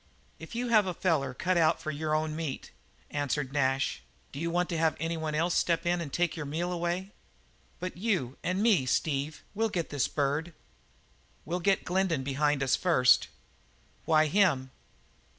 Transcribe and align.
"If 0.39 0.55
you 0.55 0.69
have 0.69 0.87
a 0.87 0.95
feller 0.95 1.35
cut 1.35 1.57
out 1.59 1.79
for 1.79 1.91
your 1.91 2.15
own 2.15 2.35
meat," 2.35 2.71
answered 3.11 3.53
Nash, 3.53 4.01
"d'you 4.31 4.49
want 4.49 4.67
to 4.69 4.77
have 4.79 4.97
any 4.99 5.15
one 5.15 5.35
else 5.35 5.53
step 5.53 5.85
in 5.85 6.01
and 6.01 6.11
take 6.11 6.35
your 6.35 6.47
meal 6.47 6.71
away?" 6.71 7.11
"But 7.79 7.97
you 7.97 8.35
and 8.41 8.63
me, 8.63 8.87
Steve, 8.87 9.43
we'll 9.53 9.69
get 9.69 9.89
this 9.91 10.07
bird." 10.07 10.55
"We'll 11.45 11.59
get 11.59 11.85
Glendin 11.85 12.23
behind 12.23 12.63
us 12.63 12.75
first." 12.75 13.27
"Why 14.05 14.25
him?" 14.25 14.71